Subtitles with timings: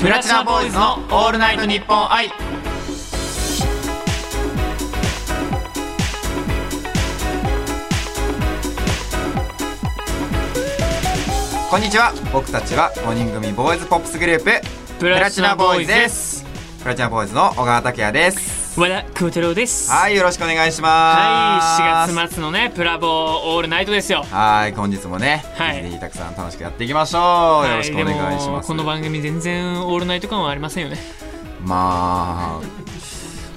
[0.00, 2.28] プラチナボーイズのオールナイトニッポン愛。
[11.68, 12.12] こんにちは。
[12.32, 14.52] 僕たちは5人組ボーイズポップスグループ
[15.00, 16.44] プラチナボーイズです。
[16.80, 19.90] プラチナボーイズの小川拓也です和田空太郎です。
[19.90, 21.18] はいよろしくお願いしま
[21.76, 21.82] す。
[21.82, 24.22] はい4月末のねプラボーオールナイトですよ。
[24.22, 25.82] はい本日もね、はい。
[25.82, 28.68] ぜひたくさん楽しくやっていきましょう、よろしくお願いします。
[28.68, 30.98] この番組全然オールナイト感はありませんよね。
[31.60, 32.60] まあ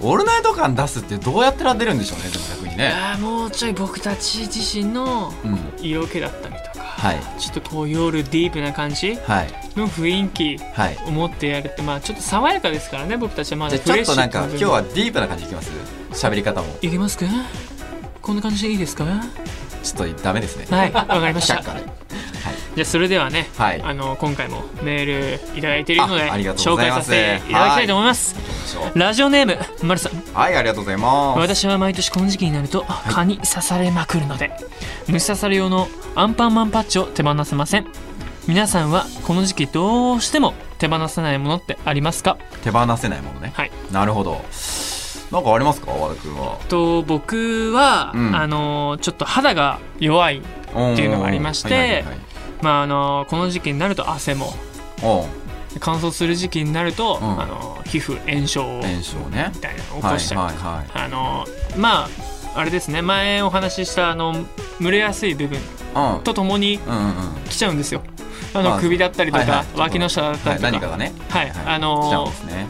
[0.02, 5.59] オールナイト感出すってどうやったら出るんでしょうねでも逆にいねもうちょい僕たち自身のうん。
[5.80, 6.70] 色気だったりとか
[7.01, 7.19] はい。
[7.39, 9.47] ちょっとこう夜ディープな感じはい。
[9.75, 10.97] の雰囲気はい。
[11.07, 15.71] を持ってやるってまあちょっと爽やかですからね僕たちはまじだフレッシュゃあちょっとなんか今日はディープな感じいきます？
[16.11, 16.67] 喋り方も。
[16.81, 17.25] いけますか？
[18.21, 19.03] こんな感じでいいですか？
[19.05, 19.23] は
[19.81, 20.67] ちょっとダメですね。
[20.69, 21.55] いわかりました。
[21.55, 22.01] 却下で。
[22.75, 23.81] じゃあそれではね、はい。
[23.81, 28.36] あの今回もメールいただいているのであありがとう紹介させていただきたいと思います
[28.95, 30.14] ラジオネームまるさん。
[30.33, 31.39] はいありがとうございます。
[31.39, 34.52] 私は毎年この時期になると蚊に刺されまくるので
[35.08, 37.88] 虫刺され用のアンパンマンパッチを手放せません。
[38.47, 42.38] 皆さんはこの時期どうしても手放せないものってありますか？
[42.64, 43.53] 手放せないものね。
[43.55, 43.72] はい。
[43.92, 44.42] なるほど。
[45.31, 46.59] なんかありますか和田君は？
[46.67, 48.36] と僕は、うん。
[48.36, 50.42] あのちょっと肌が弱いっ
[50.95, 52.17] ていうのがありましてはいはいはい
[52.61, 54.53] まああのこの時期になると汗も
[55.80, 57.41] 乾燥する時期になると、うん。
[57.41, 59.52] あの皮膚炎症炎症ね。
[59.53, 61.05] みたいなのを起こしちゃう、はいはいはい。
[61.05, 61.45] あの
[61.77, 62.08] ま
[62.55, 63.02] ああれですね。
[63.02, 64.36] 前お話ししたあの
[64.81, 65.59] 蒸れやすい部分
[65.95, 66.23] うん。
[66.23, 66.80] とともに
[67.49, 68.03] 来ちゃうんですよ。
[68.53, 69.66] あの、まあ首だったりとか、はいはい。
[69.77, 71.14] 脇の下だったはいりとか、何かがね。
[71.30, 71.49] はい。
[71.49, 72.67] はいあの来ちゃうんですね。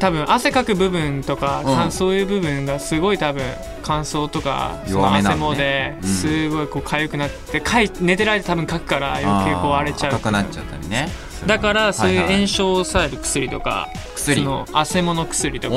[0.00, 3.42] 多分汗かく部分とか、そういう部分がすごい多分
[3.82, 10.14] 乾燥とかその弱めな汗もですごいこう痒くなってかい寝てる間多分かくから余計こう荒れちゃう。
[10.14, 11.08] 赤くなっちゃったりね
[11.46, 14.42] だからそういうはは炎症を抑える薬とか、薬。
[14.42, 15.76] その汗もの薬とか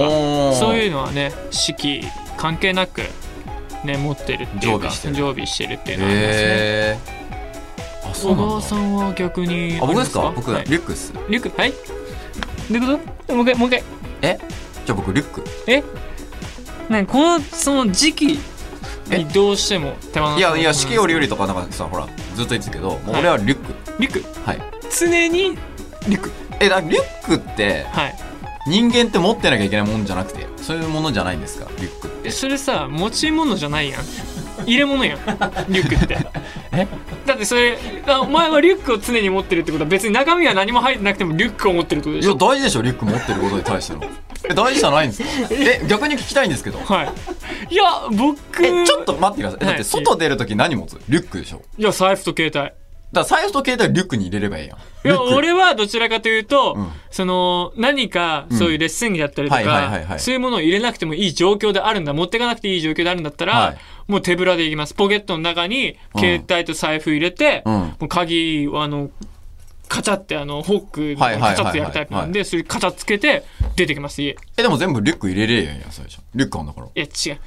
[0.53, 2.03] そういうのはね四季
[2.37, 3.01] 関係なく
[3.83, 5.15] ね持ってるっていうか常備してる。
[5.15, 6.99] 常備してるっていうのはありますね。
[8.13, 10.31] 小川さんは逆にあ僕ですか？
[10.35, 10.65] 僕はい。
[10.65, 11.13] リュックっす。
[11.29, 11.57] リュック？
[11.59, 11.71] はい。
[11.71, 11.77] ど
[12.69, 13.35] ういうこと？
[13.35, 13.83] もう一回もう一回。
[14.21, 14.37] え？
[14.85, 15.43] じゃあ僕リュック。
[15.67, 15.83] え？
[16.89, 18.39] なんかこのその時期
[19.09, 23.19] にどうしても手放いやいや四季折よ々とかなんかさほらずっと言ってたけどもうはい。
[23.19, 23.73] 俺はリュック。
[23.99, 24.23] リュック？
[24.45, 24.61] はい
[24.99, 25.57] 常に
[26.07, 28.15] リュックえだリュックってはい。
[28.67, 31.69] 人間って持ってなきゃいけないもんじゃなくてそういうものじゃないんですか？
[31.79, 32.27] リュックって。
[32.27, 34.01] えそれさ持ち物じゃないやん。
[34.65, 35.19] 入れ物やん。
[35.69, 36.17] リュックって。
[36.73, 36.87] え？
[37.25, 37.77] だってそれ
[38.07, 44.03] あお前はリュックを常に持ってるってことは別に中身は何も入ってなくてもリュックを持ってるってことでいや大事でしょリュック持ってることに対しての。
[44.49, 45.29] え大事じゃないんですか？
[45.55, 46.79] え逆に聞きたいんですけど。
[46.83, 47.73] はい。
[47.73, 49.59] いや僕えちょっと待ってください。
[49.61, 50.97] えだってはい外出るとき何持つ？
[51.07, 51.61] リュックでしょ。
[51.77, 52.71] いや財布と携帯
[53.13, 54.77] だ財布と携帯リュックに入れればいいやん。
[54.77, 56.91] いや、俺はどちらかというと、うん。
[57.09, 63.77] その、何か、そういうレッスン着だったりとかそういうものを入れなくてもいい状況であるんだ、持っていかなくていい状況であるんだったら、はい。
[64.07, 64.93] もう手ぶらでいきます。
[64.93, 67.73] ポケットの中に、携帯と財布入れて、うん。
[67.73, 69.09] もう鍵をあの、
[69.87, 73.43] カチャってあの、ホック、カチャってやるタイプなんで、それカチャつけて、
[73.75, 74.31] 出てきます、家。
[74.31, 76.19] いえでも全部リュック入れれやんや最初。
[76.35, 76.87] リュックあんだから。
[76.93, 77.37] や、違う。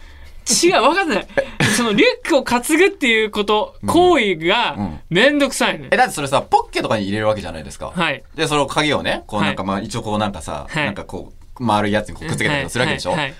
[0.64, 1.26] 違う、わかんない。
[1.76, 5.88] その、リュックを担ぐっていうこと、行為がうん、めんどくさいね。
[5.90, 5.96] え。
[5.96, 7.92] だってそれさポッケとかに入れるわけじゃないですか。
[7.94, 8.22] はい。
[8.34, 9.48] でその鍵をねこうはい。
[9.48, 10.84] なんかまあ一応こうなんかさはい。
[10.84, 13.10] なんかこう丸いやつにこうくっつけたりとかするわけでしょ。
[13.10, 13.20] はい。
[13.20, 13.34] はい。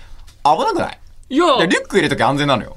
[0.57, 0.97] 危なくない？
[1.29, 1.45] いや。
[1.45, 2.75] いやリュック入れとき安全なのよ。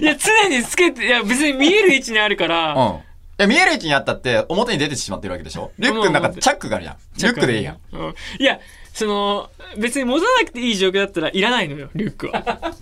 [0.00, 2.80] いや、常につけて、いや、別に見える位置にあるから、うん。
[2.96, 3.00] い
[3.38, 5.72] や、見える位置にあったって、表に出てしまってるわけでしょ。
[5.78, 6.96] リュックの中でチャックがあるやん。
[7.16, 7.78] リュックでいいやん。
[7.92, 8.14] うん。
[8.38, 8.58] いや、
[8.92, 12.42] その、別に持たなくていい状況だったらいらないのよ、リュックは。
[12.44, 12.74] あ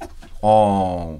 [0.42, 1.18] ー。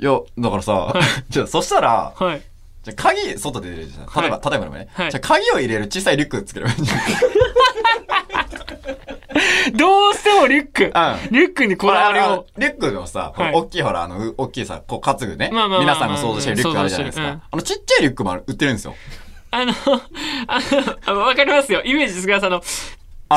[0.00, 0.94] いや、だからさ、
[1.28, 2.42] じゃあ、そしたら、はい。
[2.82, 4.06] じゃあ鍵、外で入れるじゃん。
[4.22, 4.88] 例えば、例えばでもね。
[4.92, 7.04] はいじゃあ、鍵を入れる小さいリュックつければいいんじゃない
[9.76, 10.84] どうしてもリュック。
[10.84, 10.90] うん
[11.32, 12.46] リュックにこだわりを。
[12.56, 15.50] リュックのさ、はい大きいほら、あの、う大きいさ、こう、担ぐね。
[15.52, 17.46] まあまあまあ皆さんが想像してるリュックあるじゃないです想像してるか。
[17.50, 18.94] あの、ちっちゃいリュックもある売ってるんですよ。
[19.50, 19.74] あの、
[20.46, 20.60] あ
[21.12, 21.82] の、わかりますよ。
[21.84, 22.62] イメージですが、その、あの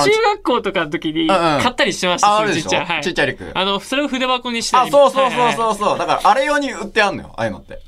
[0.01, 2.85] 中学校とかの時にうんうん買ったりしてました、ういうちっちゃい。
[2.85, 3.03] はい。
[3.03, 3.57] ちっちゃいリュック。
[3.57, 5.97] あの、それを筆箱にしたあ、りそうそうそうはいはいそうそう。
[5.97, 7.33] だから、あれ用に売ってあんのよ。
[7.37, 7.79] ああいうのって。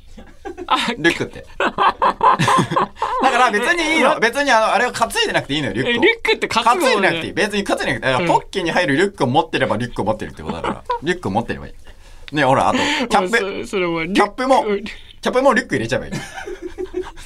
[0.68, 1.44] あ、リュックって。
[1.58, 4.18] だから別にいいの。
[4.20, 7.32] 別にあの、あれを担いでなくていいのよ、リュックリュックって担担いでなくていい。
[7.32, 8.12] 別に担いでなくていい。
[8.12, 10.82] だからうんポッケに入るリュックを持ってればリュックを持ってるってことだから。
[11.02, 12.34] リュックを持ってればいい。
[12.34, 13.38] ねほら、あと、キャップ、
[14.14, 16.12] キャップもうんキャップもリュック入れちゃえばいい。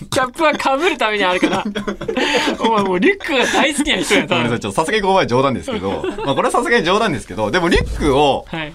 [0.09, 1.65] キャップは被るためにあるから。
[2.61, 8.73] お前もうリュックが大好きな人やったごめんなさい、ちょっとさすがにここは冗談ですけど、 まあこれはさすがに冗談ですけど、でもリュックをはい。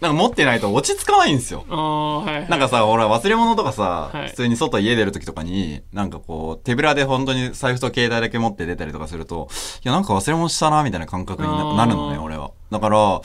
[0.00, 1.64] なんか持ってないと落ち着かないんですよ。
[1.70, 2.48] ああ、はい。
[2.50, 9.48] なんかさ、俺忘れ物とかさ、はい普通に外家出る時とかに、なんかこう、手ぶらで本当に財布と携帯だけ持って出たりとかすると、
[9.82, 12.50] いや、なんか忘れ物したな、みたいな感覚になるのね、俺は。
[12.70, 13.20] だから、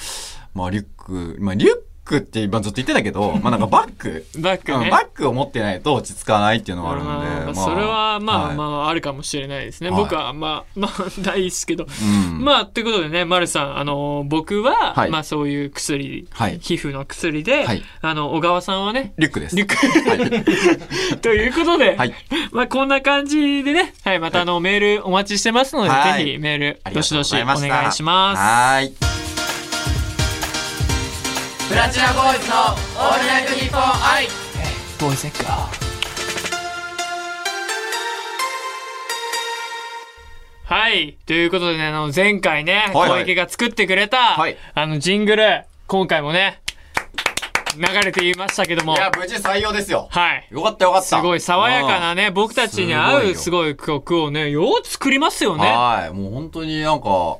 [0.53, 4.85] まあリュック、まあリュックって今ずっと言ってたけど、 まあなんかバッグ、バッグね。
[4.85, 8.85] うんバッグを持ってないと落ち着かないっていうのがあるまので、あそれはまあまあ。
[8.85, 9.89] ああるかもしれないですね。
[9.89, 11.85] はい僕はまあまあないですけど。
[11.85, 12.43] うん。
[12.43, 19.55] まあということでね、丸さん、あの僕は、はいまあそういう薬、はい皮膚の薬で、はいあの小川さんはね、リュックです。
[19.55, 21.17] リュックはい。
[21.21, 22.13] ということで、はい
[22.51, 28.39] まあこんな感じでね、はい、またあの、メールお待ちしてますので、はいぜひメールどしどしお願いします。
[28.39, 29.20] はーい。
[31.71, 34.27] プラチナボーイズのオールナイトニッポン愛
[34.99, 35.45] ボーイズエッグ
[40.65, 41.17] はい。
[41.25, 46.61] ということでね、あの、前回ね、はいはい小池が作ってくれた、はいあの、ジングル、今回もね、
[47.77, 50.09] 流れていましたけどもい、や、無事採用ですよ。
[50.11, 50.47] はい。
[50.51, 51.07] よかったよかった。
[51.07, 55.63] すごい爽やかなね、僕たちに合うすすごい曲をね、よう作りますよね。
[55.63, 56.13] はい。
[56.13, 57.37] もう本当になんか、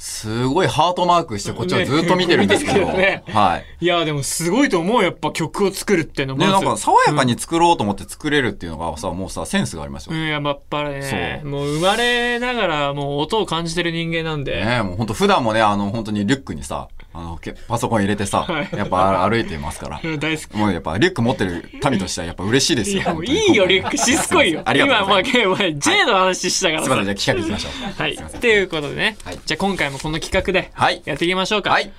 [0.00, 2.86] すごいハートマークしてこっちをずっと見てるんですけど。
[2.96, 3.84] ねはい。
[3.84, 6.40] いや、でもすごいと思う、やっぱ曲を作るってのも。
[6.40, 10.14] ね、なんか爽やかに作ろうと思って作れるっていうのがさ、もうさ、センスがありますよ。
[10.14, 14.64] うん、やっぱりね、もう生まれながらもう音を感じてる人間なんで。
[14.64, 20.00] ねもう本当普段もね、あの、本当にリュックにさ、あの、けパソコン入れてさ、はいやっぱ歩いてますから。
[20.02, 20.56] うん大好き。
[20.56, 23.02] もうやっぱリュック持ってる民としてはやっぱ嬉しいですよ。
[23.02, 23.96] いや、もういいよ、リュック。
[23.96, 24.62] しつこいよ。
[24.64, 24.96] ありがとう。
[24.96, 27.20] 今、まあ、前 J の話したからすみません、さ。
[27.22, 28.02] じゃあ企画いきましょう。
[28.02, 28.16] はい。
[28.16, 29.16] すいうことでね。
[29.24, 31.02] はいじゃあ今回もこの企画ではい。
[31.04, 31.70] やっていきましょうか。
[31.70, 31.92] はい。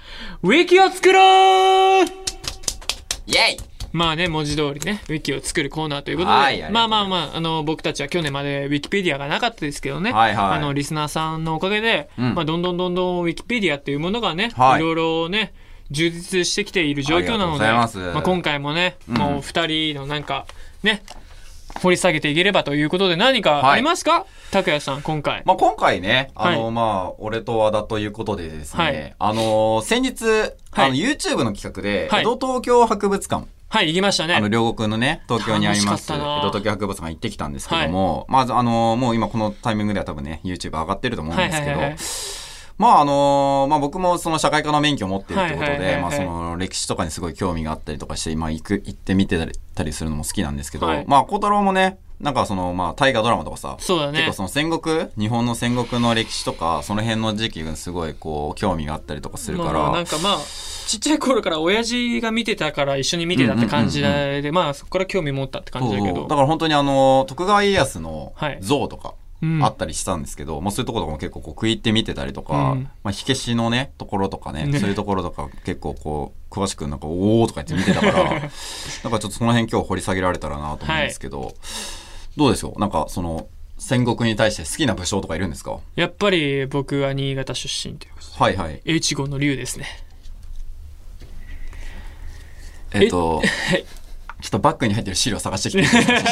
[0.44, 2.06] ウィキを作ろう
[3.28, 7.02] イェイまあね、文字通りね、ウィキを作るコーナーということで、はいあまます。
[7.02, 10.58] あまあまあ、あの、僕たちは去年までウィキペディアがなかったですけどね、はいはい。
[10.58, 12.36] あの、リスナーさんのおかげで、うん。
[12.36, 14.80] まあ、どんどんどんどんウィキペディアっていうものがね、はい。
[14.80, 15.54] いろいろね、
[15.90, 18.00] 充実してきている状況なので、あます。
[18.16, 19.18] あ、今回もね、うん。
[19.18, 20.46] もう二人のなんか、
[20.84, 21.04] ね、
[21.82, 24.26] 掘り下げていければということで何かありますか？
[24.52, 25.42] 拓也さん、今回。
[25.46, 26.72] まあ、今回ね、あの、はい。
[26.74, 29.16] まあ、俺と和田ということでですね、はい。
[29.20, 30.26] あの、先日、
[30.72, 30.96] あの、はい。
[30.96, 32.22] YouTube の企画で、はい。
[32.22, 34.36] 江戸東京博物館、はい、行きましたね。
[34.36, 42.00] あの、両国のね、東京にあります、江戸東京博物館行ってきたんですけども、まず、あの、もう今このタイミングでは多分ね、YouTube 上がってると思うんですけど、はいはいはいはい。
[42.78, 51.06] まああのまあ僕もその社会科の免許を持ってるってことで、はいはいはいはいまあその歴史とかにすごい興味があったりとかして、まあ行く、行ってみてたりたりするのも好きなんですけど、はい。
[51.08, 54.20] まあ小太郎もね、なんかその、まあ大河ドラマとかさ、そうだね。
[54.20, 60.38] 結構その戦国、日本の戦国の歴史とか、その辺の時期がすごいこう、興味があったりとかするから、まあ、なんかまあ、
[60.88, 66.06] ちっちゃい頃から親父が見てたから一緒に見てたって感じで、まあそこから興味持ったって感じだけど。
[66.08, 66.30] そうそう。
[66.30, 68.58] だから本当にあの、徳川家康のはい。
[68.62, 69.64] 像とか、うん。
[69.64, 72.84] あったりしたんですけど、まあそういうところとかも結構こう食い入って見てたりとか、うん。
[73.04, 74.80] まあ火消しのね、ところとかね、ね。
[74.80, 81.54] そういうところとか結構こう、詳しくなんか、おーとか言って見てたから、 なんかちょっとその辺今日掘り下げられたらなと思うんですけど、
[82.38, 82.80] どうでしょう？
[82.80, 83.48] なんかその、
[83.78, 85.80] 戦国に対して好きな武将とかいるんですか？
[85.96, 88.82] やっぱり僕は新潟出身ということで、はいはい。
[88.86, 89.86] 越後の竜ですね。
[92.94, 93.86] えっと、 はい
[94.42, 95.84] ちょっとバッグに入ってる資料探してきて。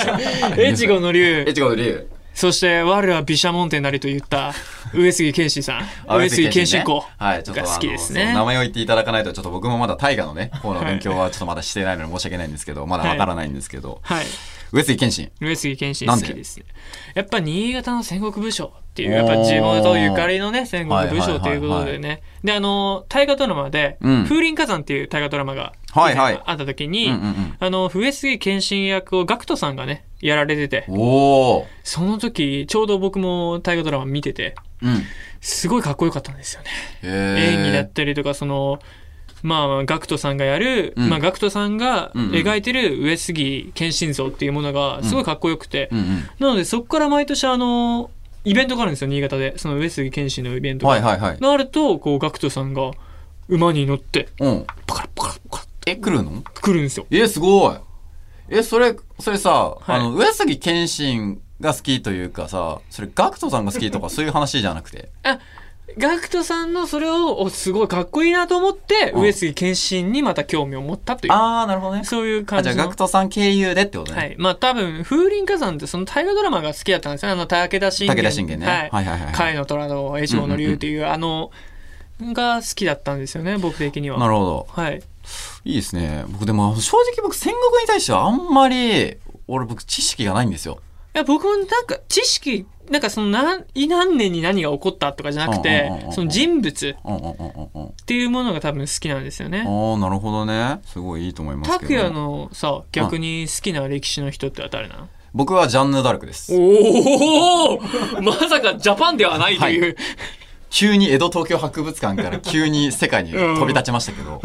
[0.68, 1.46] 越後の竜。
[1.48, 2.10] 越後の竜。
[2.34, 4.54] そして、我は毘沙門天なりと言った、
[4.94, 5.82] 上杉謙信さん。
[6.08, 7.04] あ上杉謙信公。
[7.18, 14.26] はい、ちょっとが好きですね名前を言っていただかないと、ちょっと僕もまだ大河のね、方の勉強はちょっとまだしてないので申し訳ないんですけど、まだわからないんですけど、はい。
[14.72, 15.32] 上杉謙信。
[15.42, 16.66] 上杉謙信好きですね。
[17.16, 22.22] やっぱ新潟の戦国武将っていう、やっぱ地元ゆかりのね、戦国武将ということでね。
[22.44, 31.66] で、あの、大河ドラマで、うん風林火山っていう大河ドラマが、あった時に、うんうんうんあの、上杉謙信役を GACKT さんがね、やられてて、おー。
[31.84, 35.04] その時、ちょうど僕も大河ドラマ見てて、うん。
[35.42, 36.70] すごいかっこよかったんですよね。
[37.04, 38.80] 演技だったりとか、その、
[39.42, 45.90] まあ、ガクトさんがやる、うんまあ、ガクトさんが描いてる上杉謙信像っていうものがすごいかっこよくて。
[46.40, 48.12] なのでそこから毎年あの、
[48.44, 49.58] イベントがあるんですよ、新潟で。
[49.58, 50.92] その上杉謙信のイベントが。
[50.94, 51.40] はいはいはい。
[51.40, 52.92] なると、こう、ガクトさんが
[53.48, 54.66] 馬に乗って、うん。
[54.86, 56.44] パカラパカラパカラえ、来るの？
[56.62, 57.06] 来るんですよ。
[57.10, 57.76] え、すごい。
[58.52, 65.10] え、それ、それさ、はいあの、上杉謙信が好きというかさ、それ、ガクトさんが好きとかそういう話じゃなくて。
[65.24, 65.40] あ、
[65.98, 72.04] ガクトさんのそれを、おすごいかっこいいなと思って、うん上杉謙信にまた興味を持ったという、あー、なるほどね。
[72.04, 72.84] そういうあ、じゃあ、感じの。
[72.84, 74.18] ガクトさん経由でってことね。
[74.18, 74.36] はい。
[74.38, 77.34] まあ多分、風林火山ってその大河ドラマが好きだったんですよね。
[77.34, 78.16] あの、武田信玄。
[78.16, 78.66] 武田信玄ね。
[78.66, 78.72] は。
[78.92, 79.34] はいいはいはい。
[79.34, 81.52] 甲斐の虎の越後の竜っていう、あの、
[82.22, 84.20] が好きだったんですよね、僕的には。
[84.20, 84.68] なるほど。
[84.70, 85.02] はい。
[85.66, 86.26] いいですね。
[86.28, 89.18] 僕でも、正直僕、戦国に対してはあんまり、
[89.48, 90.80] 俺僕知識がないんですよ。
[91.16, 96.96] いや、僕もなんか知識なんかその何何年に何が起こったとかじゃなくてその人物。
[96.96, 100.80] っていうものが多分好きなんですよねああ、なるほどね。
[100.86, 102.04] すごいいいと思いますけど。
[102.04, 105.08] 拓也のさ逆に好きな歴史の人って誰なの？
[105.34, 106.56] 僕はジャンヌ・ダルクです。
[106.56, 107.80] おお
[108.22, 109.96] まさかジャパンではないという、
[110.70, 114.40] 急に江戸東京博物館から急に世界に飛び立ちましたけど。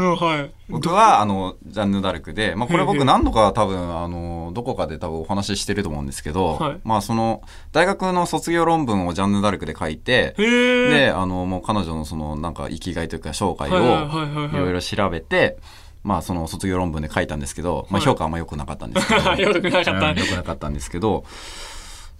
[0.68, 6.80] 僕は、あの、ジャンヌ・ダルクで、まあ、これ僕何度か多分、あの、どこかで多分お話ししてると思うんですけど、はい。
[6.84, 15.58] まあ、その、大学の卒業論文をジャンヌ・ダルクで書いて、で、あの、もう彼女のその、なんか生きがいというか、生涯を、はいろいろ調べて、
[16.02, 18.06] まあ、その卒業論文で書いたんですけど、まあ、はい。
[18.06, 21.24] 評価あんま良くなかったんですけど、 良くなかったんですけど、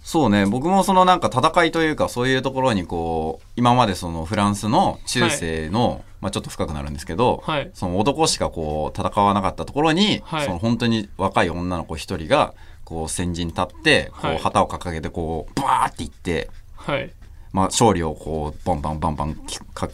[0.05, 7.71] そうね、僕もそのなんか戦いというか、そういうところにこう、今までそのフランスの中世の、まあちょっと深くなるんですけど、はい。
[7.73, 10.45] その男しかこう戦わなかったところに、はい。
[10.45, 14.35] その本当に若い女の子一人が、こう先陣立って、こはい。
[14.35, 17.11] う旗を掲げてこう、バーっていって、はい。
[17.51, 19.35] まあ勝利をこう、バンバンバンバン、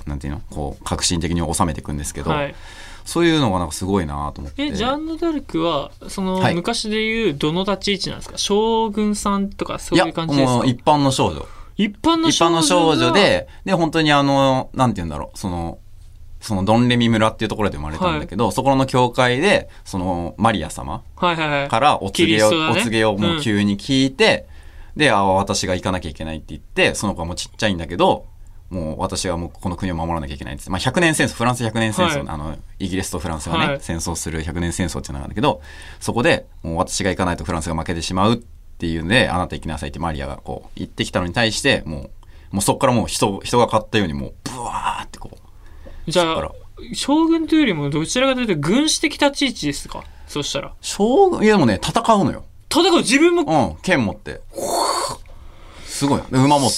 [0.07, 2.55] なんていうのこう、革新的に収めていくんですけど、はい
[3.05, 4.63] そういうのがなんかすごいなと思って。
[4.63, 6.55] えジャンヌ・ダルクはその、はい。
[6.55, 8.37] 昔でいうどの立ち位置なんですか？
[8.37, 10.53] 将軍さんとかそういう感じですか？
[10.53, 11.45] もう一般の少女。
[11.77, 15.79] 一般の一般の少女がで、で、本当にあの、なんて言うんだろう、その、
[16.39, 21.67] そのドンレミ村っていうところで生まれたんだけど、そこの教会で、そのマリア様はいはいはい。
[21.69, 22.81] からお告げを、キリストだね。
[22.81, 24.47] お告げをもう急に聞いて、
[24.95, 28.25] で、あ私が行かなきゃいけないって言って、その子はもうちっちゃいんだけど、
[28.71, 30.67] もう私はもうこの国を守らなきゃいけないって。
[30.69, 35.61] まあ100年戦争、フランス100年戦争、はいあの、イギリスとフランスがね、はい戦争する100年戦争っていうのがあるんだけど、
[35.99, 38.37] そこでもう私が行かないとフランスが負けてしまうっ
[38.77, 42.09] ていうんで、あなた行きなさいってマリアがこう言ってきたのに対して、も
[42.51, 45.31] う、もうそこからもう人、人が買ったようにもう、ブワーってこ
[46.07, 46.51] う、じゃあ
[46.93, 50.03] 将軍というよりもどちらかというと軍師的立ち位置ですか？
[50.27, 52.43] そしたら将軍、いやでもね、戦うのよ。
[52.73, 54.41] 戦う自分もうん、剣持って。
[55.85, 56.21] すごい。
[56.31, 56.75] で馬持って。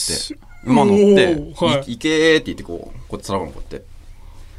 [0.66, 3.94] 馬乗って、はいい、行けーって言ってこう、こうやって叩くのこうやって。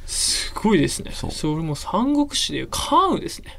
[0.07, 3.59] すごいですねそれも三国志でいう関羽ですね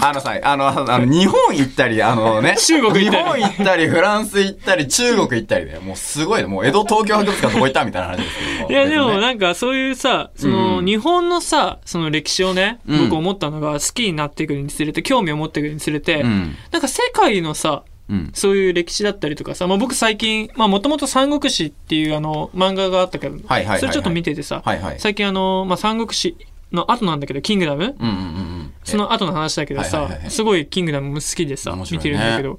[0.00, 2.54] あのさ、あの、あの、日本行ったり、あのね。
[2.60, 6.46] 中国行ったり日本行ったり、フランス行ったり、中国行ったりで、もうすごいね。
[6.46, 8.70] もう江戸東京博物館どこ行ったみたいな話ですけど。
[8.70, 16.56] いやでもなんかそういうさそのうん日本のさその歴史をねうん僕思ったのが好きになっていくにつれて興味を持っていくにつれてうん。
[16.70, 18.30] なんか世界のさうん。
[18.34, 25.00] そういう歴史だったりとかさ、まあ、僕最近、まあもともと三国志っていうあの漫画があったけど、はいはいそれちょっと見ててさ、はいはい。
[25.00, 26.36] 最近あの、まあ三国志
[26.72, 27.84] の後なんだけど、キングダム？
[27.84, 28.10] うんうんうんう
[28.50, 28.54] ん。
[28.82, 32.56] その後の話だけどさはいはいはいは、いすごいキングダムも好きでさ、ねてるんだけど、うん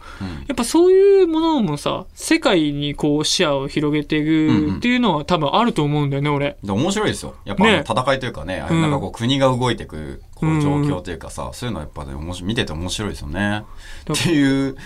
[0.47, 6.57] やっぱそういうものもさ、世界にこう視野を広げていうんうんくっていうのは多分あると思うんだよね、俺。
[6.63, 7.35] で面白いですよ。
[7.45, 13.63] やっぱ戦いというかね、なんかこう国が動いていくこう状況というかさ、そういうのはやっぱね、面白い見てて面白いですよね。
[14.11, 14.77] っていう、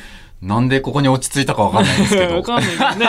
[0.42, 2.36] なんでここに落ち着いたかわかんないんですけど。
[2.38, 3.06] わかんないけどね。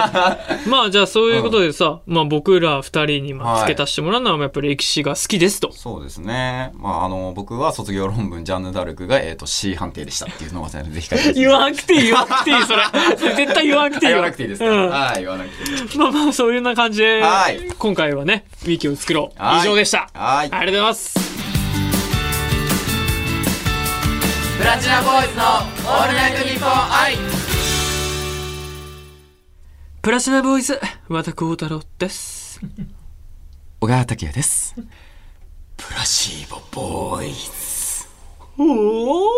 [0.66, 5.70] まあじゃあそういうことでさ、まあ僕ら二人にまあ付け足してもらうのはやっぱり歴史が好きですと。
[5.72, 6.72] そうですね。
[6.74, 12.82] まあ、あの、僕は卒業論文、ジャンヌ・ダルクが、えっ、と、C 判定でしたっていうのをぜひ書いて言わなくていい、言わなくていい、それ。
[13.36, 14.16] 絶対言わなくていいよ。
[14.16, 15.98] 言わなくていいですか、うんはい、言わなくていい。
[15.98, 19.42] まあまあ、そういうような感じではい、今回はね、ウィキを作ろう。
[19.42, 20.08] はい以上でした。
[20.14, 21.39] はいありがとうございます。
[24.60, 27.14] プラチナボーイズのオールナイトニッポン愛
[30.02, 32.60] プラチナボーイズ、和田幸太郎です。
[33.80, 34.74] 小川拓也です。
[35.78, 38.06] プラシーボボーイズ。
[38.58, 39.28] おー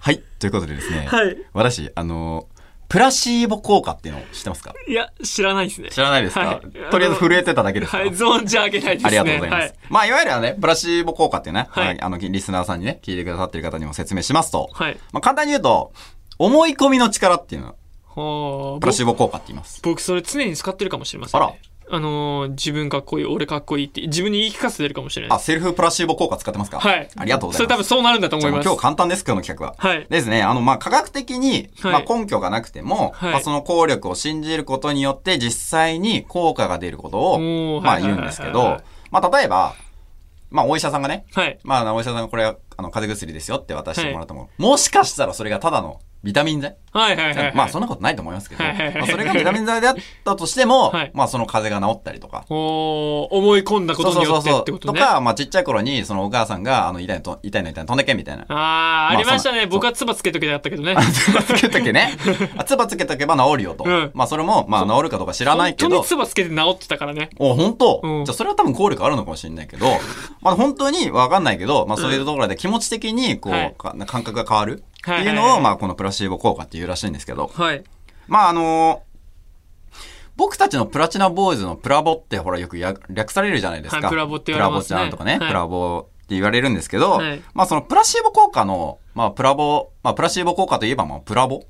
[0.00, 1.06] はい、ということでですね。
[1.06, 1.34] はい。
[1.54, 2.46] 私、あの、
[2.90, 4.74] プラシーボ効果っていうのを知ってますか？
[4.86, 5.90] いや、知らないですね。
[5.90, 9.06] 知らないですか、はいとりあえず震えてただけですか、はい、存じ上げないですね。
[9.06, 9.60] ありがとうございます。
[9.60, 9.74] はい。
[9.88, 14.98] まあ、いわゆるはね、プラシーボ効果っていうね、はいまああの、リスナーさんにね、聞いてくださってる方にも説明しますと、はい。
[15.12, 15.92] まあ、簡単に言うと、
[16.38, 17.74] 思い込みの力っていうのは、
[18.12, 19.80] はあプラシーボ効果って言います。
[19.84, 21.46] 僕それ常に使ってるかもしれません、ね。
[21.46, 25.40] あのー自分かっこいい、俺かっこいいって、自分に言い聞かせてるかもしれないあ、。
[25.40, 26.78] セルフプラシーボ効果使ってますか？
[26.78, 27.08] はい。
[27.16, 27.56] ありがとうございます。
[27.56, 28.66] それ多分そうなるんだと思います。
[28.66, 29.74] 今日簡単です、今日の企画は。
[29.76, 30.06] はい。
[30.08, 38.80] ですね、あの、まあ、科学的に、はいまあ、根拠がなくても、はいまあ、その効力を信じることによって実際に効果が出ることおを、ーまあ、はいはいはいはい言うんですけど、
[39.10, 39.74] まあ、例えば、
[40.50, 41.58] まあ、お医者さんがね、はい。
[41.62, 44.68] まあ、お医者さんがこれは、あの、風邪薬ですよって渡してもらったもの。
[44.70, 46.76] もしかしたらそれがただのビタミン剤？
[46.92, 47.54] はいはいはいはい。
[47.54, 54.98] まあ、そんなことないと思いますけど、はいはいはいまあ、それがビタミン剤であったとしても、はいまあ、その風邪が治ったりとか、おー思い込んだことによってってことね。
[55.00, 58.44] とか、まあ、ちっちゃい頃に、そのお母さんが、あの、痛いのと、痛いの痛いの飛んでけみたいな。
[58.48, 59.66] あー、ありましたね。
[59.66, 60.96] 僕は唾つけとけだったけどね。
[61.14, 62.16] つばつけとけね。
[62.56, 63.84] あつばつけとけば治るよと。
[63.84, 66.08] うんまあそれも、まあ治るかどうか知らないけど本当に。
[66.08, 67.30] 唾つけて治ってたからね。
[67.38, 69.86] お、本当、うんじゃあそれは多分効力あるのかもしれないけど、
[70.42, 73.74] まあ本当にわかんないけど、まあそういうところで気持ち的に、こう、
[74.06, 74.82] 感覚が変わる。
[75.00, 77.82] っていうのを、はいまあ、このプラシーボ効果っていうらしいんですけど、はい。
[78.28, 79.02] まあ、あの
[80.36, 84.00] 僕たちのプラチナボーイズのプラボってほらよくや略されるじゃないですか。
[84.00, 84.98] はいプラボって言われますね。
[84.98, 85.48] プラボちゃんとかね、はい。
[85.48, 87.42] プラボって言われるんですけど、はい。
[87.52, 91.64] まあそのプラシーボ効果の、まあプラボ、まあプラシーボ効果といえばまあプラボ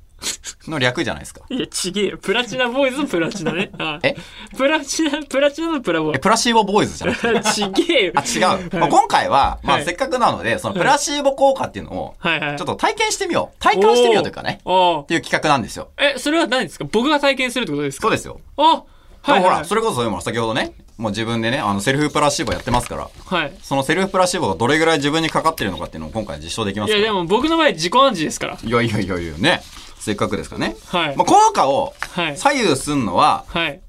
[0.68, 1.40] の略じゃないですか。
[1.48, 2.18] いや、ちげえよ。
[2.18, 3.70] プラチナボーイズのプラチナね。
[3.78, 4.16] はいえ？
[4.56, 6.18] プラチナ、プラチナのプラボえ、。
[6.18, 7.42] プラシーボボーイズじゃなくて。
[7.52, 8.12] ちげえよ。
[8.16, 8.68] あ、違う。
[8.78, 12.56] まあ、今回は、まはいあせっかくなので、そのプラシーボ効果っていうのを、はいはい。
[12.56, 13.56] ちょっと体験してみよう。
[13.62, 14.60] 体感してみようというかね。
[14.64, 15.88] おーっていう企画なんですよ。
[15.98, 16.84] え、それは何ですか？
[16.90, 18.02] 僕が体験するってことですか？
[18.02, 18.40] そうですよ。
[18.56, 18.82] あ
[19.22, 19.64] はい、でもほら、はい。
[19.66, 23.52] それこそ今先ほどね、もう自分でね、あのセルフプラシーボやってますから、はい。
[23.62, 28.58] そのセルフプラシーボがどれぐらい自分にかかってるのかっていうのを今回実証できますかや、でも僕の場合自己暗示ですから。
[28.62, 29.62] いやいやいやいやね。
[30.00, 30.76] せっかくですからね。
[30.88, 31.16] はい。
[31.16, 32.36] まあ、効果をはい。
[32.36, 33.80] 左右するのは、はい。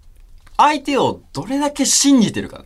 [0.57, 2.63] 相手をどれだけ信じてるか。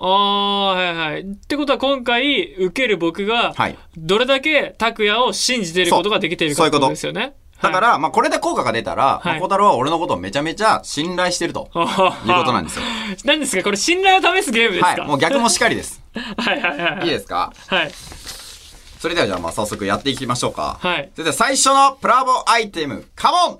[0.00, 1.20] ああ、はいはい。
[1.22, 3.78] ってことは今回、受ける僕が、はい。
[3.96, 7.34] どれだけ拓也を信じていることができているかってことですよね。
[7.60, 11.68] だから、まあ、これで効果が出たら、まあ、はい小太郎は俺のことをめちゃめちゃ信頼してると。
[11.72, 12.84] はい、いうことなんでですよ。
[13.16, 13.26] す。
[13.26, 13.64] 何ですか？
[13.64, 14.88] これ信頼を試すゲームですか？
[14.88, 15.00] はい。
[15.08, 16.00] もう逆もしかりです。
[16.14, 17.06] はいはいはいはい。
[17.06, 17.52] いいですか？
[17.66, 17.90] はい。
[18.98, 20.78] それではじゃあまあ早速やっていきましょうか。
[20.80, 23.58] はいそれでは最初のプラボアイテム、カモン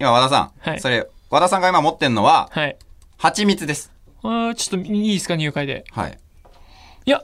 [0.00, 0.50] 今和田さん。
[0.70, 2.76] はいそれ、和田さんが今持ってんのは、はい。
[3.16, 3.92] 蜂蜜です。
[4.22, 5.84] あーちょっといいですか入会で。
[5.92, 6.18] はい。
[7.06, 7.22] いや、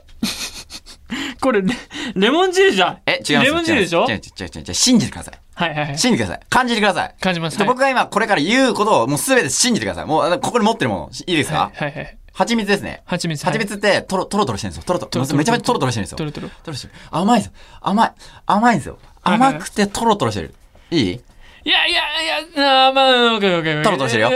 [1.41, 1.67] これレ、
[2.15, 3.01] レモン汁じゃん。
[3.05, 4.05] え、違いますレモン汁でしょ？
[4.09, 4.73] 違う違う違う違う。
[4.73, 5.39] 信じてください。
[5.53, 5.97] はいはいはい。
[5.97, 6.45] 信じてください。
[6.49, 7.15] 感じてください。
[7.21, 7.57] 感じます。
[7.57, 10.05] ではい僕が今これから言うことをもうすべて信じてください。
[10.05, 12.17] もうここに持ってるもの、いいですか、はいはいはい。
[12.35, 13.01] 蜂蜜ですね。
[13.05, 13.45] 蜂蜜。
[13.45, 14.83] 蜂蜜ってトロトロトロしてるんですよ。
[14.85, 15.09] トロトロ。
[15.09, 16.17] トロトロめちゃめちゃトロトロしてるんですよ。
[16.17, 16.49] トロトロ。
[16.49, 16.93] トロしてる。
[17.09, 17.53] 甘いですよ。
[17.79, 18.11] 甘い。
[18.45, 18.99] 甘いんですよ。
[19.23, 20.53] 甘くてトロトロしてる。
[20.91, 21.21] いい？
[21.67, 23.01] いやいやいや、あーま
[23.31, 23.83] あ、オッケーオッケー。
[23.83, 24.31] トロトロしてるよ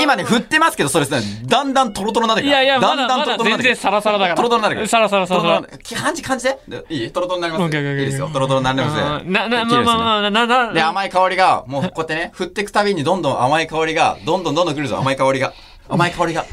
[0.00, 2.50] 今ね、振ってますけど、それですね、だんだんトロトロになってくる。
[2.50, 3.74] いやいや、だんだんまだまだトロトロになってくる。
[3.74, 4.34] 全然サラサラだから。
[4.34, 4.88] トロトロになってくる。
[4.88, 6.58] サラサラサラ感じ感じて。
[6.66, 7.12] でいい？
[7.12, 7.76] トロトロになります？
[7.76, 8.28] いいですよ。
[8.32, 9.24] トロトロになります。
[9.24, 15.52] うんな、な、まあまあまあ、な、な、で、甘い香りが、もうこうやってね、振っていくたびにどんどん甘い香りが、どんどんどんどん来るぞ、甘い香りが。
[15.88, 16.44] 甘い香りが。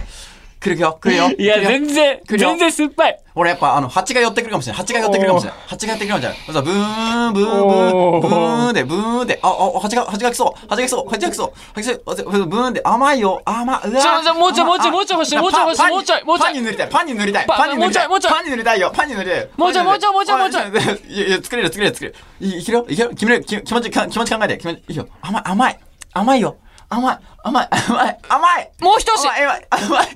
[0.65, 1.29] 来るよ、来るよ。
[1.38, 3.19] いや、全然、全然酸っぱい。
[3.36, 4.81] 俺やっぱあの、蜂が寄ってくるかもしれない。
[4.81, 5.60] 蜂が寄ってくるかもしれない。
[5.67, 6.38] 蜂が寄ってくるかもしれない。
[6.39, 10.68] そしたらブーン、ブーン、ブーン、ブーンで、ブーンで、あ、あ、蜂が、蜂が来そう。
[10.68, 11.09] 蜂が来そう。
[11.09, 11.53] 蜂が来そう。
[11.75, 12.46] 蜂が来そう。
[12.48, 13.42] ブーンで、甘いよ。
[13.46, 13.90] 甘い。
[13.90, 16.90] うわちょちょもうちょいもうちょい甘もうちょい欲しいもうちょい欲しいもうちょいもうちょいパンに塗りたい。
[16.90, 17.46] パンに塗りたい。
[17.46, 18.07] パパンに塗りたい。
[18.07, 18.92] もうちょいもうちょいパンに塗りたいよ。
[18.96, 19.48] パンに塗りたいよ。
[19.57, 21.13] もうちょいもうちょいもうちょいもうちょいもうちょい。
[21.13, 22.16] いやいや、作れる作れる作れる。
[22.40, 22.85] いいけるよ？
[22.90, 23.09] いけるよ？
[23.09, 24.57] 決める気気持ち、気持ち考えて。
[24.57, 25.07] 気持ち、いいよ。
[25.22, 25.79] 甘い、甘い。
[26.13, 26.55] 甘いよ。
[26.87, 28.72] 甘い、甘い、甘い、甘い。
[28.79, 30.07] もう一押し甘い、甘い、甘い。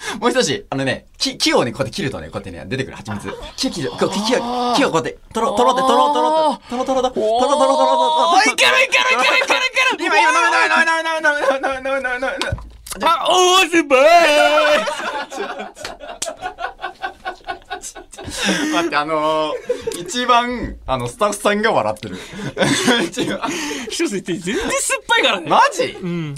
[0.20, 3.32] もう一し、あのね、木、木をね、こうやって切るとね、こうやってね、出てくる蜂蜜。
[3.56, 6.30] 木切る、木を、木をこうやって、とろ、とろって、とろ、とろ、
[6.68, 7.86] とろ、とろ、とろ、とろ、とろ、とろ、とろ、と
[8.36, 12.70] ろ、いけるいけるいけるいけるいける今、今、飲め、飲め、飲め、飲め、飲め、飲め、飲め、飲め、飲め、飲め、飲め。
[13.02, 13.96] あ、おー、すば
[18.72, 22.16] 待って、あのー、一番、あの、スタッフさんが笑ってる。
[23.06, 23.40] 一番。
[23.88, 25.48] 一つ言っていい全然酸っぱいからね。
[25.48, 26.34] マジうん。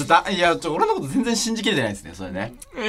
[0.00, 2.54] ちょ、だ、いや、ちょ、俺のこと全然信じきれてないですね、それね。
[2.76, 2.80] え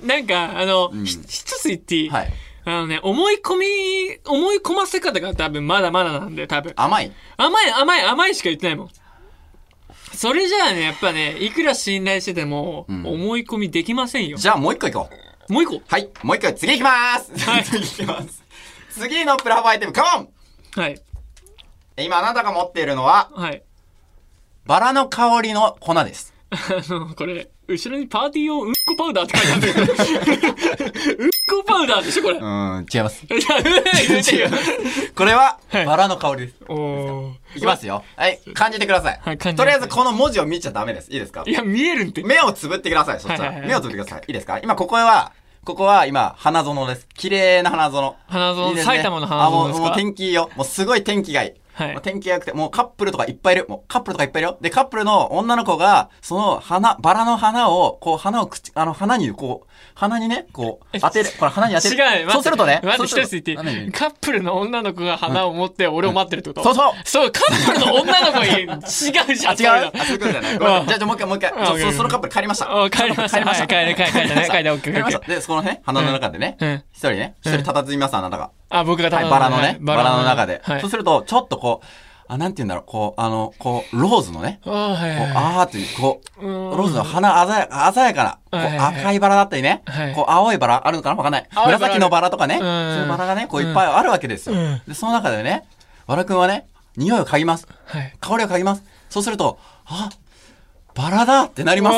[0.02, 2.10] ーなんか、あの、んひ一つ言っていい？
[2.10, 2.32] はい。
[2.64, 6.72] あのね、思い込み、思い込ませ方が多分まだまだなんで、多分。
[6.76, 7.12] 甘い？
[7.36, 8.90] 甘い、甘い、甘いしか言ってないもん。
[10.14, 14.36] それじゃあね、やっぱね、いくら信頼してても、ん思い込みできませんよ。
[14.36, 15.08] じゃあもう一個いこ
[15.48, 15.52] う。
[15.52, 15.82] もう一個。
[15.88, 17.48] はい、もう一個、次行きまーす。
[17.50, 18.42] はい 次行きます。
[18.90, 20.28] 次のプラフアイテム、カモン
[20.80, 21.00] はい。
[21.98, 23.62] 今あなたが持っているのは、はい。
[24.66, 26.29] バラの香りの粉です。
[26.50, 31.16] あの、これ、後ろにパーティー用うんこパウダーって書いてある。
[31.18, 32.36] うんこパウダーでしょ、これ。
[32.36, 33.24] うーん、違います。
[33.24, 33.28] い
[34.38, 34.52] や、う。
[35.14, 36.56] これは、はいバラの香りです。
[36.68, 37.32] おー。
[37.56, 38.04] いきますよ。
[38.16, 39.20] はい、感じてください。
[39.22, 41.12] はい感じますとりあえずこの文字を見ちゃダメです。
[41.12, 41.44] いいですか？
[41.46, 42.22] いや、見えるんって。
[42.22, 43.52] 目をつぶってください、そしたら。
[43.52, 44.22] 目をつぶってください。
[44.26, 44.58] いいですか？
[44.58, 45.32] 今ここは、
[45.64, 47.06] ここは今、花園です。
[47.14, 48.16] 綺麗な花園。
[48.28, 49.86] 花園いいですね埼玉の花園ですか？
[49.86, 50.50] あもう、もう天気いいよ。
[50.56, 51.59] もうすごい天気がいい。
[51.72, 53.66] はいもう天気が良くて、もうカップルとかいっぱいいる。
[53.68, 54.58] もうカップルとかいっぱいいるよ。
[54.60, 61.30] で、カップルの女の子が、その花、バラの花を、こう、花を口、あの、花に、こう、鼻にね、こう、当てる。
[61.38, 61.96] これ鼻に当てる。
[61.96, 62.80] 違う、そうするとね。
[62.82, 63.92] 待って、そうすると一つ言っていい？
[63.92, 66.62] カップルの女の子が花を持って俺を待ってるってこと？
[66.62, 69.58] そうそうそう、カップルの女の子に違うじゃあ、ん。
[69.58, 69.90] 違う？
[69.94, 70.58] あ、そういうことじゃない。
[70.58, 71.52] じゃあ、じゃあもう一回、もう一回。
[71.52, 72.82] うんそそそのカップル帰りました。
[72.84, 73.74] あ帰りました帰りました。
[73.76, 75.26] はい帰れ帰れ帰れ帰れ帰れ OK 帰りました。
[75.26, 78.50] で、そこのね、花の中でねうん、一人ね、一人佇みます、あなたが。
[78.68, 80.60] あ、僕がはい、頼んだバラのね、バラの中で。
[80.62, 80.80] はい。
[80.82, 81.86] そうすると、ちょっとこう、
[82.28, 85.32] あ、なんて言うんだろう、こう、あの、こう、ローズのね、あーはいこう、はい。
[85.34, 91.16] あーっていう、こう、うんローズの花鮮やか、鮮やかな、こう、赤いバラだったりねはい、こう、青いバラあるのかな？
[91.16, 91.48] わかんない。
[91.50, 94.82] 紫のバラとかね、そううんいうバラがね、こう、いっぱいあるわけですようん。
[94.86, 95.64] で、その中でね、
[96.06, 96.66] 和田くんはね、
[96.98, 97.66] 匂いを嗅ぎます。
[97.86, 98.14] はい。
[98.20, 98.84] 香りを嗅ぎます。
[99.08, 100.10] そうすると、あ、
[100.94, 101.96] バラだってなります。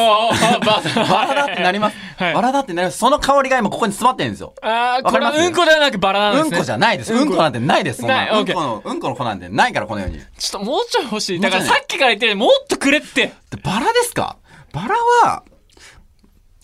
[0.64, 1.96] ババラだってなります。
[2.16, 2.98] はいバラだってなります。
[2.98, 4.54] その香りが今ここに詰まってるんですよ。
[4.62, 6.56] あー、これはうんこではなくバラなんですね。
[6.56, 7.12] うんこじゃないです。
[7.12, 8.00] うんこなんてないです。
[8.00, 10.18] そんなないうんこの、うんこの子なんてないから、この世に。
[10.18, 11.40] でちょっともうちょい欲しい。
[11.40, 13.32] だからさっきから言ってるもっとくれって。
[13.62, 14.36] バラですか？
[14.72, 15.42] バラは、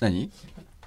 [0.01, 0.31] 何？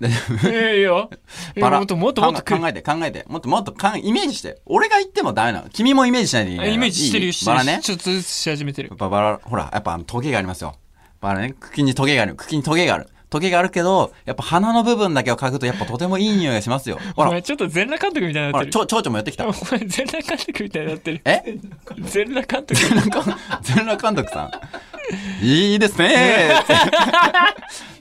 [0.03, 1.11] ええよ。
[1.59, 1.77] バラ。
[1.77, 3.23] もっともっともっとくれ考えて、考えて。
[3.27, 4.59] もっともっと考え、イメージして。
[4.65, 5.69] 俺が言ってもダメなの。
[5.69, 7.79] 君もイメージしないでいいイメージしてるしてるバラね。
[7.83, 10.75] ちょっとずつし始めてるバラ、ほら、やっぱあのトゲがありますよ。
[11.21, 12.35] バラね、茎にトゲがある。
[12.35, 13.07] 茎にトゲがある。
[13.29, 16.99] トゲがあるけど、やっぱ花の部分だけを嗅ぐと、やっぱとてもいい匂いがしますよ。
[17.15, 18.71] ほら、お前ちょっと全裸監督みたいになってる。
[18.73, 19.47] ちょ、蝶々もやってきた。
[19.47, 21.21] お前全裸監督みたいになってる。
[21.23, 21.57] え？
[22.01, 22.81] 全裸監督。
[23.61, 24.51] 全裸監督さん。
[25.45, 26.73] いいですねーって。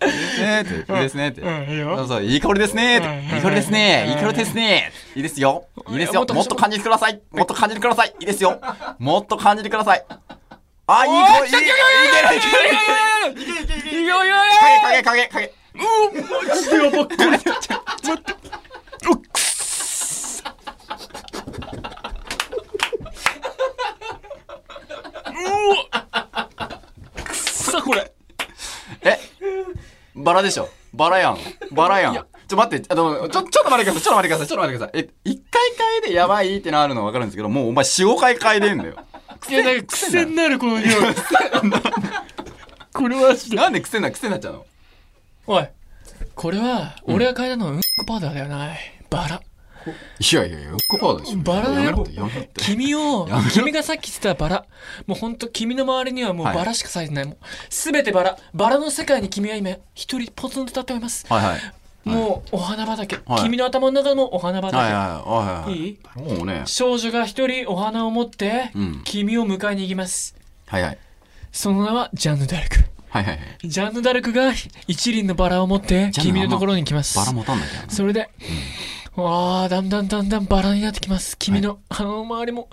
[0.06, 0.92] いいですねーって。
[0.92, 1.40] いいですねーって。
[1.42, 3.06] うんいいよそうそう、いい香りですねーって。
[3.06, 5.66] うんいい香りですねうんいい香りですねいいですよ。
[5.90, 6.26] いいですよ。
[6.28, 7.20] もっと感じてください。
[7.30, 8.14] もっと感じてください。
[8.18, 8.60] いいですよ。
[8.98, 10.04] もっと感じてください。
[10.92, 11.50] あ、いい香り。
[11.50, 12.98] いいいけるいけるいける
[13.30, 14.50] いけるいけるいやいやい
[14.82, 15.52] 影影影影。
[16.74, 17.38] やばっこれ。
[27.24, 28.12] くっさこれ。
[29.02, 29.18] え
[30.16, 31.38] バラでしょバラやん。
[31.70, 32.14] バラやん。
[32.48, 34.02] ちょ、待って、あの、ちょ、ちょっと待ってください。
[34.02, 34.46] ちょっと待ってください。
[34.48, 35.00] ちょっと待ってください。
[35.00, 35.62] え、一回
[36.02, 38.94] 嗅いでやばいってなるの分かるんですけど、もうお前四五回嗅いでんだよ。
[38.94, 38.96] い
[39.54, 40.92] や、なんか癖になるこの匂い。
[42.92, 44.58] これはちょっなんで癖な、癖になっちゃうの？
[44.58, 44.66] と
[45.46, 45.68] おい。
[46.34, 48.78] これは、俺が嗅いだのはうんこパウダーではない。
[49.08, 49.40] バラ。
[49.86, 51.38] いやいやいや、うんこパウダーでしょ。
[51.38, 52.06] バラだよ。
[52.56, 54.66] 君を君がさっき言ってたバラ。
[55.06, 57.24] もうほんと君の周りにはもうはいバラしか咲いてない。
[57.24, 57.36] もう
[57.70, 58.38] すべてバラ。
[58.52, 61.26] バラの世界に君は今、一人ポツンと立っております。
[61.28, 61.60] はいはい。
[62.04, 63.18] もうお花畑。
[63.26, 64.76] はい君の頭の中のお花畑。
[64.76, 65.78] はいはいはいはい。
[65.78, 66.62] いいもうね。
[66.66, 70.34] 少女が一人お花を持って、うん君を迎えに行きます。
[70.66, 70.98] はいはい。
[71.52, 72.76] その名はジャンヌ・ダルク。
[73.08, 73.68] はいはいはい。
[73.68, 74.52] ジャンヌ・ダルクが
[74.86, 77.16] 一輪のバラを持ってジャンヌ君のところに来ます。
[77.16, 77.54] バラ持た。
[77.88, 78.30] それで、
[79.16, 81.36] わあ、だんだんだんだんバラになってきます。
[81.36, 82.68] 君の鼻の周りも、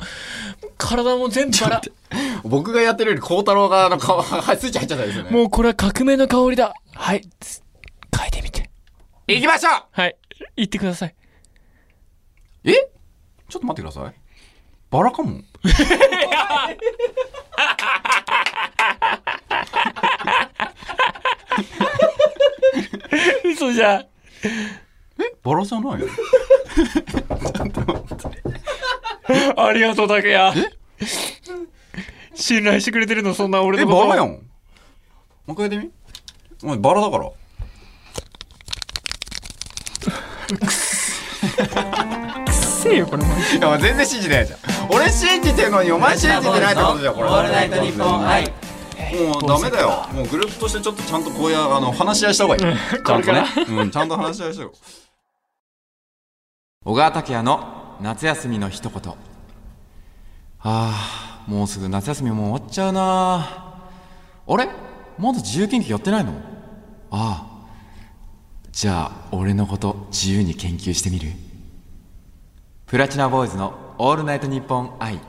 [0.78, 1.82] 体も全部バラ。
[2.44, 5.32] 僕がやってるより、孝太郎が、あの、顔、はい、スイッチ入っちゃったですよね。
[5.32, 6.74] もうこれは革命の香りだ。
[6.94, 7.28] はい。
[7.40, 7.64] つ。
[9.28, 10.16] 行きましょうはい。
[10.56, 11.16] 言ってください。
[12.64, 12.72] え？
[13.50, 14.14] ちょっと待ってください。
[14.90, 15.42] バラかも。
[23.44, 24.06] 嘘じゃん。
[25.44, 26.08] バラじゃないよ。
[29.58, 30.54] ありがとう、だけや。
[32.34, 34.08] 信頼してくれてるの、そんな俺え、のこと。
[34.08, 34.32] バラやん。
[34.32, 34.38] も
[35.48, 35.92] う一回やってみ？
[36.64, 37.30] お前、バラだから。
[42.52, 43.24] せえよ、これ。
[43.24, 43.28] い
[43.60, 44.60] や、全然信じてないじゃん。
[44.90, 47.30] 俺信じてんのに、お前信じてないってことじゃん、これ。
[47.30, 50.06] オールナイトニッポン愛もうダメだよ。
[50.14, 52.62] もうグループとしてちょっとちゃんとこういう、あの、話し合いした方がいい。
[52.62, 53.46] ちゃんとね。
[53.70, 54.72] うん、ちゃんと話し合いしたよ。
[56.86, 59.14] 小川拓也の夏休みの一言。
[60.60, 63.02] ああ、もうすぐ夏休みも終わっちゃうな
[64.48, 64.70] あれ？
[65.18, 66.34] まだ自由研究やってないの？
[67.12, 67.57] ああ。
[68.78, 71.32] じゃあ、俺のこと自由に研究してみる？
[72.86, 75.16] プラチナボーイズのオールナイトニッポン愛。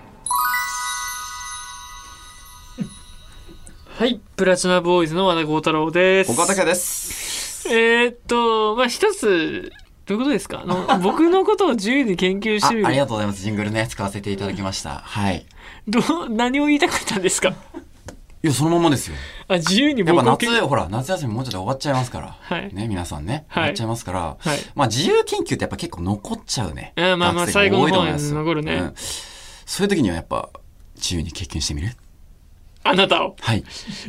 [3.98, 4.20] はい。
[4.36, 6.30] プラチナボーイズの和田幸太郎です。
[6.30, 7.66] 小川拓也です。
[7.70, 9.72] えー、っと、まあ、一つ、
[10.04, 10.60] どういうことですか？
[10.62, 12.86] あの 僕のことを自由に研究してみる。
[12.86, 13.40] あありがとうございます。
[13.40, 15.00] ジングルね、使わせていただきました。
[15.02, 15.46] はい。
[15.88, 17.54] どう、何を言いたかったんですか？
[18.42, 19.16] いや、そのままですよ。
[19.48, 22.36] あ、自由にやっぱ夏、ほら、夏休みもうちょっと終わっちゃいますから。
[22.40, 23.46] はいね、皆さんね。
[23.48, 24.20] はい終わっちゃいますから。
[24.38, 26.92] はいまあ、自由研究ってやっぱ結構残っちゃうね。
[26.96, 28.94] あまあまあ最後の方に残るねうん
[29.66, 30.48] そういう時にはやっぱ、
[30.94, 31.94] 自由に経験してみる
[32.88, 33.62] あなたをはい。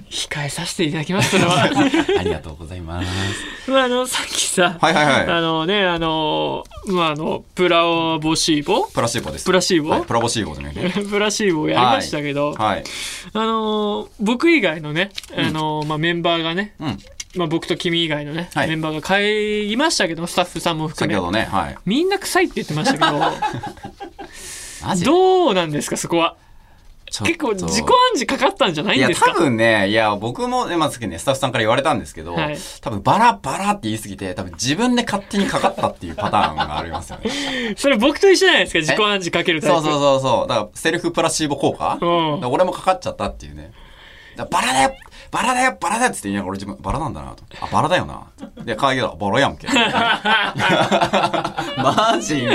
[0.10, 1.64] 控えさせていただきます、それは。
[2.20, 3.08] ありがとうございます。
[3.70, 5.28] まあ、あの、さっきさ、はいはいはい。
[5.28, 7.84] あのね、あの、まあ、あの、プラ
[8.20, 8.88] ボシーボ？
[8.88, 9.46] プラシーボです。
[9.46, 9.90] プラシーボ？
[9.90, 10.90] はい、プラボシーボじゃなくて。
[11.04, 12.84] プラシーボをやりましたけど、はい。
[13.34, 16.98] あの、僕以外のね、あの、まあ、メンバーがね、うん。
[17.36, 21.14] まあ、僕と君以外のね、はいメンバーが帰りましたけど、スタッフさんも含め。
[21.14, 21.78] 先ほどね、はい。
[21.86, 23.20] みんな臭いって言ってましたけど、
[25.06, 26.36] どうなんですか、そこは。
[27.12, 29.32] 結構自己暗示かかったんじゃないいや、んですか？
[29.32, 37.32] 多分ね、いや、僕もね、まあ、さっきね、スタッフさんから言われたんですけど、はい多分、バラバラって言いすぎて、多分自分で勝手にかかったっていうパターンがありますよね。
[37.78, 39.82] それ僕と一緒じゃないですか、自己暗示かけるタイプ。
[39.84, 40.48] そうそうそうそう。
[40.48, 43.72] だから、セルフプラシーボ効果、うん俺もかかっちゃったっていうね。
[44.50, 44.96] バラだよ
[45.32, 47.44] バラだよバラだよっつって言いながら俺自分バラなんだなと。
[47.62, 48.28] あバラだよな。
[48.64, 49.68] で可愛げだバラやんけ。
[51.82, 52.48] マジ？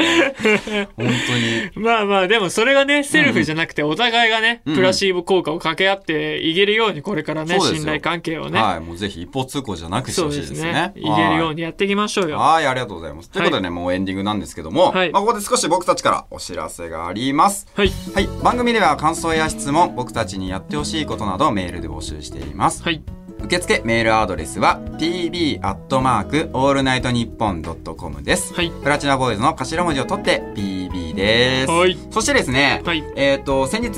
[0.96, 1.84] 本当に。
[1.84, 4.74] まあまあ、でもそれがね、セルフじゃなくて、お互いがね、うん。
[4.74, 10.92] プラシーボ効果を掛け合っていけるように、これからね、信頼関係をね、はいもうぜひ一方通行じゃなくしてほしいですね。
[10.96, 12.38] いけるようにやっていきましょうよ。
[12.38, 13.30] はい、ありがとうございます。
[13.30, 15.10] ということでね、もうエンディングなんですけども、はい。
[15.10, 17.66] まあ、ここで少し僕たちからお知らせがあります。
[17.74, 17.92] はい。
[18.14, 22.63] はい、番組では感想や質問、僕たちにやってほしいことなどをメールで募集しています。
[22.70, 23.02] はい。
[23.44, 28.54] 受付メールアドレスは tb アットマークオールナイトニッポンドットコムです。
[28.54, 28.70] はい。
[28.70, 31.70] プラチナボーイズの頭文字を取って PB です。
[31.70, 33.90] はいそしてですね、はいえっ、と、先日、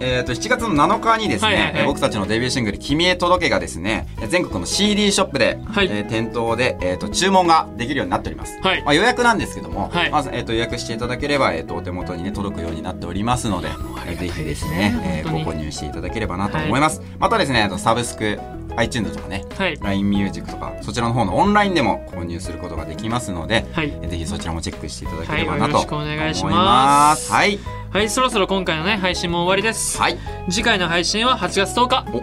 [0.00, 1.82] えー、と7月の7日にですね、はいはいはい。
[1.82, 5.88] えー僕たちのデビューシングル「君へ届け」がですね全国の CD ショップで、はい。
[5.90, 8.82] えー店頭で、えー、と注文ができるようになっております、はい。
[8.82, 10.10] まあ、予約なんですけども、はい。
[10.10, 13.68] まず、えー、と予約していただければ、えー、とお手元に、ね、届くようになっておりますので、
[14.06, 18.38] えーぜひですね、えーご購入していただければなと思います、またですねサブスク
[18.76, 19.78] iTunes とかねはい。
[19.80, 23.90] LINE ミュージックとかそちらの方のオンラインでも購入することができますので、はい。
[23.90, 25.72] ぜひそちらもチェックしていただければなとはい。
[25.72, 26.52] よろしくお願いします。
[26.52, 27.32] 思います。
[27.32, 29.98] はいはい、そろそろ今回のね、配信も終わりです。
[29.98, 32.06] はい次回の配信は8月10日。
[32.12, 32.22] お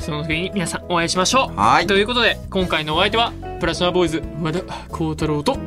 [0.00, 1.58] その時に皆さんお会いしましょう。
[1.58, 4.60] はいということで、今回のお相手は、プラチナボーイズ、和田
[4.90, 5.58] 幸太郎と、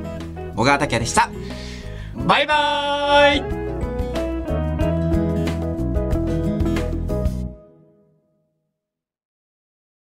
[0.56, 1.30] 小川拓也でした
[2.16, 3.65] バイバーイ